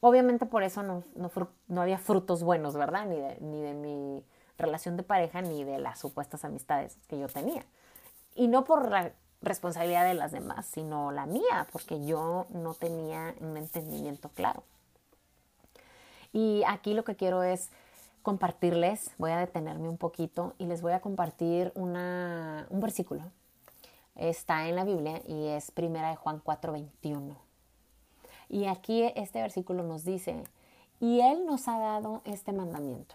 [0.00, 1.30] Obviamente por eso no, no,
[1.68, 3.06] no había frutos buenos, ¿verdad?
[3.06, 4.24] Ni de, ni de mi
[4.58, 7.64] relación de pareja ni de las supuestas amistades que yo tenía.
[8.34, 9.12] Y no por la
[9.42, 14.64] responsabilidad de las demás, sino la mía, porque yo no tenía un entendimiento claro.
[16.32, 17.70] Y aquí lo que quiero es
[18.22, 23.22] compartirles, voy a detenerme un poquito y les voy a compartir una, un versículo.
[24.16, 27.36] Está en la Biblia y es primera de Juan 4:21.
[28.48, 30.44] Y aquí este versículo nos dice,
[31.00, 33.14] y Él nos ha dado este mandamiento,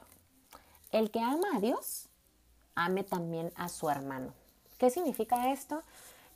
[0.91, 2.09] el que ama a Dios,
[2.75, 4.33] ame también a su hermano.
[4.77, 5.83] ¿Qué significa esto?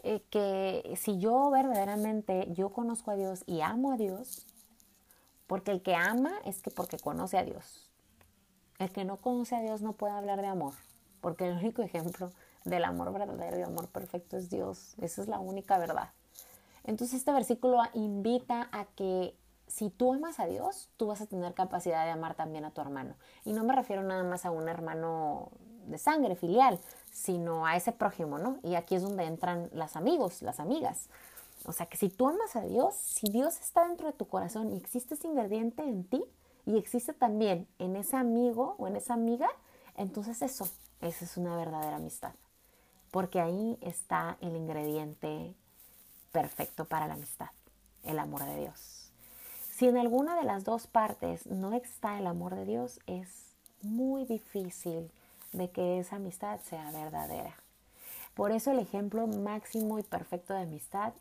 [0.03, 4.45] Eh, que si yo verdaderamente yo conozco a Dios y amo a Dios,
[5.47, 7.89] porque el que ama es que porque conoce a Dios.
[8.79, 10.73] El que no conoce a Dios no puede hablar de amor,
[11.21, 12.31] porque el único ejemplo
[12.65, 14.95] del amor verdadero y amor perfecto es Dios.
[14.99, 16.09] Esa es la única verdad.
[16.83, 21.53] Entonces este versículo invita a que si tú amas a Dios, tú vas a tener
[21.53, 23.15] capacidad de amar también a tu hermano.
[23.45, 25.49] Y no me refiero nada más a un hermano
[25.87, 26.79] de sangre, filial,
[27.11, 28.57] sino a ese prójimo, ¿no?
[28.63, 31.09] Y aquí es donde entran las amigos, las amigas.
[31.65, 34.73] O sea que si tú amas a Dios, si Dios está dentro de tu corazón
[34.73, 36.23] y existe ese ingrediente en ti
[36.65, 39.49] y existe también en ese amigo o en esa amiga,
[39.95, 40.67] entonces eso,
[41.01, 42.33] esa es una verdadera amistad.
[43.11, 45.55] Porque ahí está el ingrediente
[46.31, 47.49] perfecto para la amistad,
[48.03, 49.02] el amor de Dios.
[49.83, 53.27] Si en alguna de las dos partes no está el amor de Dios, es
[53.81, 55.11] muy difícil
[55.51, 57.53] de que esa amistad sea verdadera.
[58.33, 61.11] Por eso el ejemplo máximo y perfecto de amistad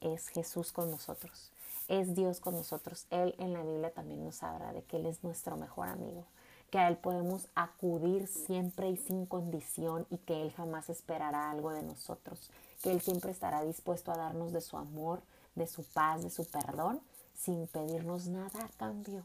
[0.00, 1.50] es Jesús con nosotros,
[1.88, 3.08] es Dios con nosotros.
[3.10, 6.24] Él en la Biblia también nos habla de que Él es nuestro mejor amigo,
[6.70, 11.72] que a Él podemos acudir siempre y sin condición y que Él jamás esperará algo
[11.72, 12.48] de nosotros,
[12.80, 15.20] que Él siempre estará dispuesto a darnos de su amor,
[15.56, 17.00] de su paz, de su perdón,
[17.34, 19.24] sin pedirnos nada a cambio.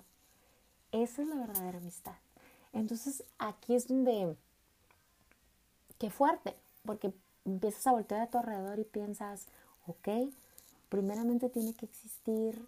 [0.91, 2.15] Esa es la verdadera amistad.
[2.73, 4.35] Entonces aquí es donde,
[5.97, 7.13] qué fuerte, porque
[7.45, 9.47] empiezas a voltear a tu alrededor y piensas,
[9.87, 10.09] ok,
[10.89, 12.67] primeramente tiene que existir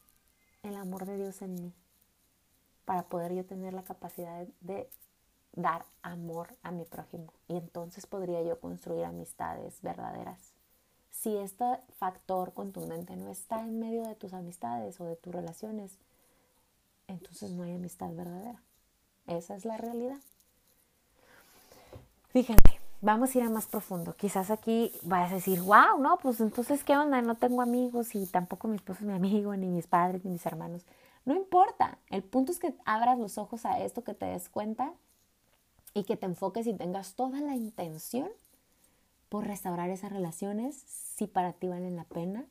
[0.64, 1.74] el amor de Dios en mí
[2.86, 4.90] para poder yo tener la capacidad de
[5.54, 7.34] dar amor a mi prójimo.
[7.48, 10.54] Y entonces podría yo construir amistades verdaderas.
[11.12, 11.66] Si este
[12.00, 15.98] factor contundente no está en medio de tus amistades o de tus relaciones,
[17.08, 18.62] entonces no hay amistad verdadera.
[19.28, 20.18] Esa es la realidad.
[22.30, 24.14] Fíjense, vamos a ir a más profundo.
[24.14, 27.22] Quizás aquí vas a decir, wow, no, pues entonces, ¿qué onda?
[27.22, 30.46] No tengo amigos y tampoco mi esposo es mi amigo, ni mis padres, ni mis
[30.46, 30.86] hermanos.
[31.26, 31.98] No importa.
[32.10, 34.94] El punto es que abras los ojos a esto, que te des cuenta
[35.94, 38.30] y que te enfoques y tengas toda la intención
[39.32, 40.76] por restaurar esas relaciones,
[41.16, 42.44] si para ti valen la pena,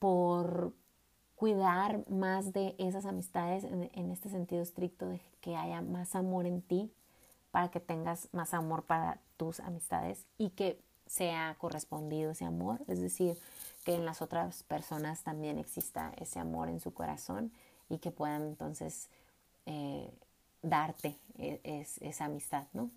[0.00, 0.72] por
[1.36, 6.60] cuidar más de esas amistades en, este sentido estricto de que haya más amor en
[6.60, 6.90] ti
[7.52, 13.00] para que tengas más amor para tus amistades y que sea correspondido ese amor, es
[13.00, 13.38] decir,
[13.84, 17.52] que en las otras personas también exista ese amor en su corazón
[17.88, 19.08] y que puedan entonces
[19.66, 20.10] eh,
[20.62, 22.90] darte e, esa amistad, ¿no?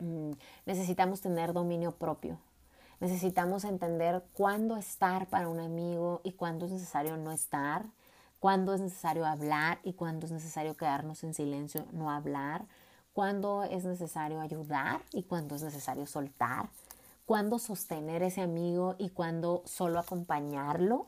[0.00, 0.32] Mm,
[0.66, 2.38] necesitamos tener dominio propio,
[2.98, 7.84] Necesitamos entender cuándo estar para un amigo y cuándo es necesario no estar,
[8.40, 12.64] cuándo es necesario hablar y cuándo es necesario quedarnos en silencio, no hablar,
[13.12, 16.70] cuándo es necesario ayudar y cuándo es necesario soltar,
[17.26, 21.06] cuándo sostener ese amigo y cuándo solo acompañarlo,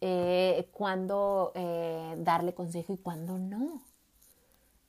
[0.00, 3.82] eh, cuándo eh, darle consejo y cuándo no.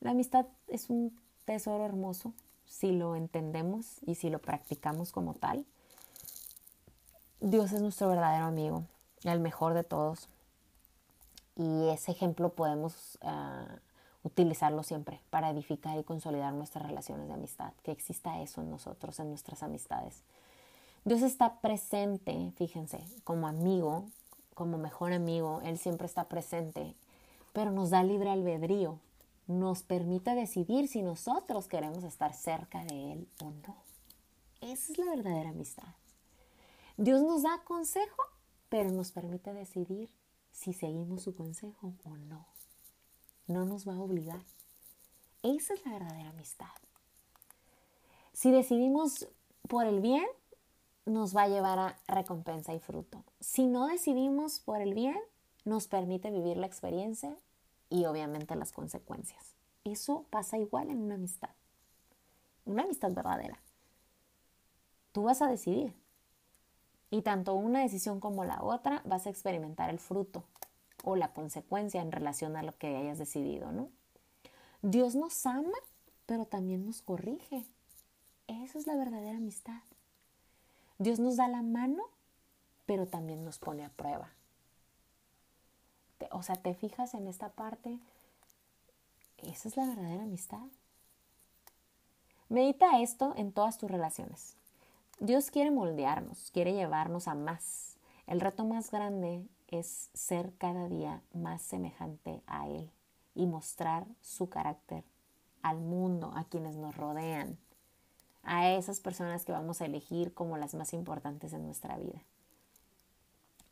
[0.01, 2.31] La amistad es un tesoro hermoso
[2.69, 5.65] si lo entendemos y si lo practicamos como tal.
[7.41, 8.83] Dios es nuestro verdadero amigo,
[9.23, 10.29] el mejor de todos.
[11.55, 13.79] Y ese ejemplo podemos ah,
[14.23, 19.19] utilizarlo siempre para edificar y consolidar nuestras relaciones de amistad, que exista eso en nosotros,
[19.19, 20.23] en nuestras amistades.
[21.03, 24.05] Dios está presente, fíjense, como amigo,
[24.53, 26.95] como mejor amigo, Él siempre está presente,
[27.51, 28.99] pero nos da libre albedrío,
[29.49, 33.75] nos permite decidir si nosotros queremos estar cerca de Él o no.
[34.61, 35.95] Esa es la verdadera amistad.
[36.97, 38.21] Dios nos da consejo,
[38.69, 40.11] pero nos permite decidir
[40.51, 42.45] si seguimos su consejo o no.
[43.47, 44.43] No nos va a obligar.
[45.41, 46.67] Esa es la verdadera amistad.
[48.33, 49.29] Si decidimos
[49.67, 50.27] por el bien,
[51.07, 53.23] nos va a llevar a recompensa y fruto.
[53.39, 55.17] Si no decidimos por el bien,
[55.65, 57.35] nos permite vivir la experiencia
[57.89, 59.55] y obviamente las consecuencias.
[59.83, 61.49] Eso pasa igual en una amistad.
[62.65, 63.59] Una amistad verdadera.
[65.11, 65.95] Tú vas a decidir
[67.09, 70.43] y tanto una decisión como la otra vas a experimentar el fruto
[71.03, 73.89] o la consecuencia en relación a lo que hayas decidido, ¿no?
[74.81, 75.77] Dios nos ama,
[76.25, 77.65] pero también nos corrige.
[78.47, 79.81] Esa es la verdadera amistad.
[80.97, 82.03] Dios nos da la mano,
[82.85, 84.31] pero también nos pone a prueba.
[86.31, 87.97] O sea, te fijas en esta parte.
[89.37, 90.67] Esa es la verdadera amistad.
[92.49, 94.55] Medita esto en todas tus relaciones.
[95.19, 97.97] Dios quiere moldearnos, quiere llevarnos a más.
[98.25, 102.89] El reto más grande es ser cada día más semejante a Él
[103.35, 105.03] y mostrar su carácter
[105.61, 107.57] al mundo, a quienes nos rodean,
[108.43, 112.21] a esas personas que vamos a elegir como las más importantes en nuestra vida.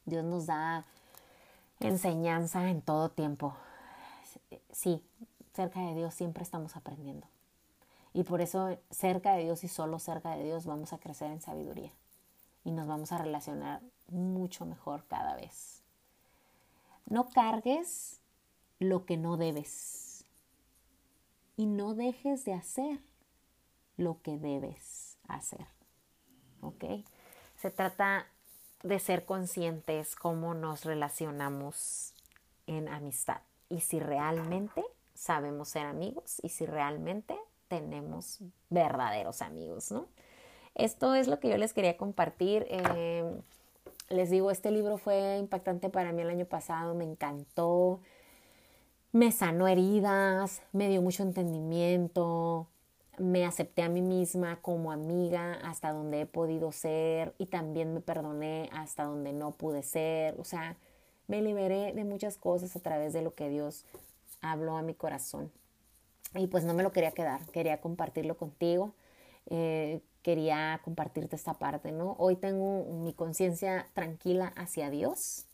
[0.06, 0.86] Dios nos da
[1.80, 3.56] enseñanza en todo tiempo.
[4.72, 5.04] Sí,
[5.54, 7.28] cerca de Dios siempre estamos aprendiendo.
[8.14, 11.42] Y por eso cerca de Dios y solo cerca de Dios vamos a crecer en
[11.42, 11.92] sabiduría
[12.64, 15.84] y nos vamos a relacionar mucho mejor cada vez.
[17.06, 18.20] No cargues
[18.80, 20.26] lo que no debes
[21.56, 23.00] y no dejes de hacer
[23.98, 25.66] lo que debes hacer.
[26.62, 26.84] ¿Ok?
[27.58, 28.28] Se trata
[28.84, 32.14] de ser conscientes cómo nos relacionamos
[32.68, 37.36] en amistad y si realmente sabemos ser amigos y si realmente
[37.68, 40.08] tenemos verdaderos amigos, ¿no?
[40.76, 42.66] Esto es lo que yo les quería compartir.
[42.70, 43.26] Eh,
[44.10, 48.00] les digo, este libro fue impactante para mí el año pasado, me encantó.
[49.12, 52.68] me sanó heridas, me dio mucho entendimiento,
[53.18, 58.02] me acepté a mí misma como amiga hasta donde he podido ser y también me
[58.02, 60.36] perdoné hasta donde no pude ser.
[60.40, 60.78] O sea,
[61.28, 63.86] me liberé de muchas cosas a través de lo que Dios
[64.42, 65.52] habló a mi corazón.
[66.36, 68.94] Y pues no me lo quería quedar, quería compartirlo contigo,
[69.50, 72.16] eh, quería compartirte esta parte, ¿no?
[72.20, 75.46] Hoy tengo mi conciencia tranquila hacia Dios,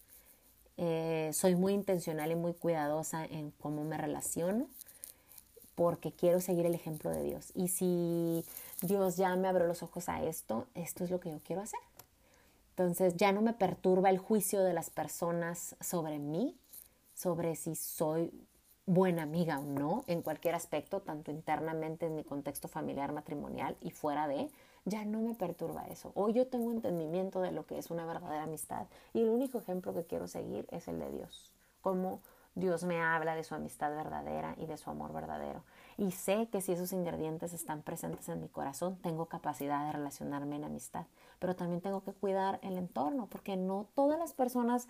[0.78, 4.68] eh, soy muy intencional y muy cuidadosa en cómo me relaciono
[5.76, 7.52] porque quiero seguir el ejemplo de Dios.
[7.56, 8.46] Y si
[8.82, 11.80] Dios ya me abrió los ojos a esto, esto es lo que yo quiero hacer.
[12.72, 16.58] Entonces ya no me perturba el juicio de las personas sobre mí,
[17.14, 18.32] sobre si soy
[18.86, 23.92] buena amiga o no, en cualquier aspecto, tanto internamente en mi contexto familiar, matrimonial y
[23.92, 24.50] fuera de,
[24.86, 26.12] ya no me perturba eso.
[26.16, 29.94] Hoy yo tengo entendimiento de lo que es una verdadera amistad y el único ejemplo
[29.94, 31.54] que quiero seguir es el de Dios.
[31.82, 32.22] Como
[32.56, 35.64] Dios me habla de su amistad verdadera y de su amor verdadero.
[35.98, 40.56] Y sé que si esos ingredientes están presentes en mi corazón, tengo capacidad de relacionarme
[40.58, 41.06] en amistad.
[41.40, 44.88] Pero también tengo que cuidar el entorno, porque no todas las personas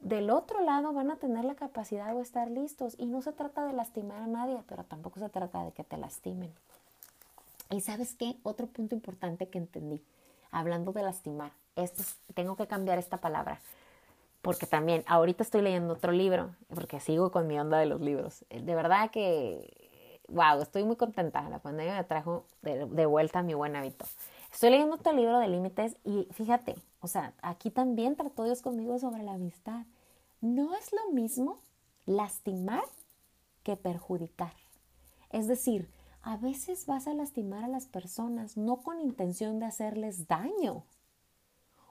[0.00, 2.94] del otro lado van a tener la capacidad de estar listos.
[2.98, 5.96] Y no se trata de lastimar a nadie, pero tampoco se trata de que te
[5.96, 6.52] lastimen.
[7.70, 8.36] Y sabes qué?
[8.42, 10.02] Otro punto importante que entendí,
[10.50, 12.02] hablando de lastimar, esto
[12.34, 13.60] tengo que cambiar esta palabra,
[14.42, 18.44] porque también ahorita estoy leyendo otro libro, porque sigo con mi onda de los libros.
[18.50, 21.48] De verdad que, wow, estoy muy contenta.
[21.48, 24.04] La pandemia me trajo de, vuelta mi buen hábito.
[24.52, 28.98] Estoy leyendo otro libro de límites y fíjate, o sea, aquí también trató Dios conmigo
[28.98, 29.86] sobre la amistad.
[30.40, 31.60] No es lo mismo
[32.04, 32.82] lastimar
[33.62, 34.52] que perjudicar.
[35.30, 35.88] Es decir,
[36.20, 40.84] a veces vas a lastimar a las personas no con intención de hacerles daño.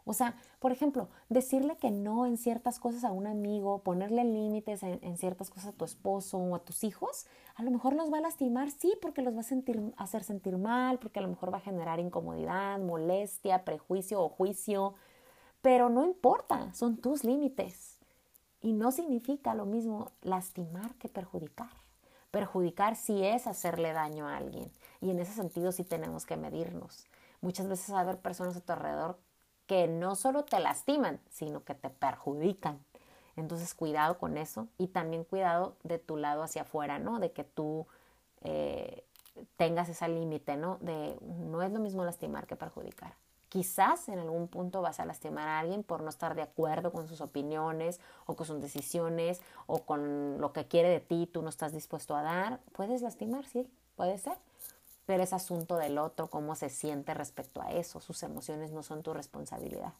[0.05, 4.83] O sea, por ejemplo, decirle que no en ciertas cosas a un amigo, ponerle límites
[4.83, 8.17] en, ciertas cosas a tu esposo o a tus hijos, a lo mejor los va
[8.17, 11.53] a lastimar, sí, porque los va a sentir, hacer sentir mal, porque a lo mejor
[11.53, 14.95] va a generar incomodidad, molestia, prejuicio o juicio,
[15.61, 17.99] pero no importa, son tus límites.
[18.61, 21.71] Y no significa lo mismo lastimar que perjudicar.
[22.29, 24.71] Perjudicar sí es hacerle daño a alguien.
[25.01, 27.05] Y en ese sentido sí tenemos que medirnos.
[27.41, 29.19] Muchas veces va a haber personas a tu alrededor
[29.71, 32.83] que no solo te lastiman, sino que te perjudican.
[33.37, 37.19] Entonces cuidado con eso y también cuidado de tu lado hacia afuera, ¿no?
[37.19, 37.87] De que tú
[38.41, 39.05] eh,
[39.55, 40.77] tengas ese límite, ¿no?
[40.81, 43.13] De no es lo mismo lastimar que perjudicar.
[43.47, 47.07] Quizás en algún punto vas a lastimar a alguien por no estar de acuerdo con
[47.07, 51.47] sus opiniones o con sus decisiones o con lo que quiere de ti, tú no
[51.47, 52.59] estás dispuesto a dar.
[52.73, 54.37] Puedes lastimar, sí, puede ser.
[55.19, 57.99] Es asunto del otro, cómo se siente respecto a eso.
[57.99, 59.93] Sus emociones no son tu responsabilidad.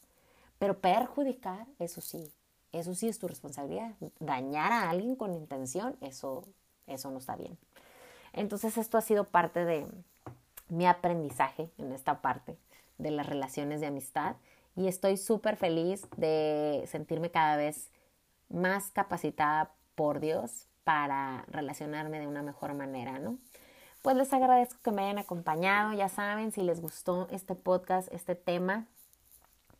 [0.57, 2.31] Pero perjudicar, eso sí,
[2.71, 3.91] eso sí es tu responsabilidad.
[4.19, 6.43] Dañar a alguien con intención, eso,
[6.87, 7.57] eso no está bien.
[8.33, 9.87] Entonces esto ha sido parte de
[10.69, 12.57] mi aprendizaje en esta parte
[12.97, 14.35] de las relaciones de amistad
[14.75, 17.89] y estoy súper feliz de sentirme cada vez
[18.49, 23.37] más capacitada por Dios para relacionarme de una mejor manera, ¿no?
[24.01, 28.33] Pues les agradezco que me hayan acompañado, ya saben, si les gustó este podcast, este
[28.33, 28.87] tema,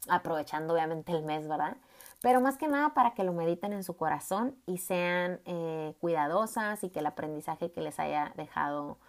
[0.08, 1.78] aprovechando obviamente el mes, ¿verdad?
[2.22, 6.84] Pero más que nada para que lo mediten en su corazón y sean eh, cuidadosas
[6.84, 9.00] y que el aprendizaje que les haya dejado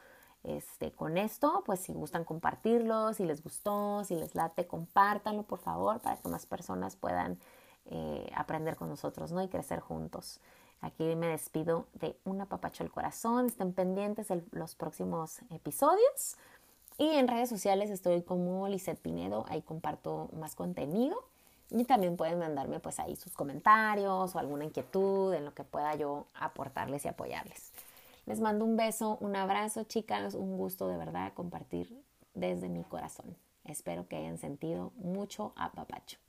[0.45, 5.59] este, con esto, pues si gustan compartirlo, si les gustó, si les late, compártanlo por
[5.59, 7.39] favor para que más personas puedan
[7.85, 9.43] eh, aprender con nosotros ¿no?
[9.43, 10.41] y crecer juntos.
[10.83, 13.47] Aquí me despido de un apapacho el corazón.
[13.47, 16.37] Estén pendientes de los próximos episodios.
[16.99, 21.17] Y en redes sociales estoy como Lizeth Pinedo, ahí comparto más contenido.
[21.71, 25.95] Y también pueden mandarme pues ahí sus comentarios o alguna inquietud en lo que pueda
[25.95, 27.73] yo aportarles y apoyarles.
[28.27, 32.03] Les mando un beso, un abrazo, chicas, un gusto de verdad compartir
[32.35, 33.37] desde mi corazón.
[33.65, 36.22] Espero que hayan sentido mucho apapacho.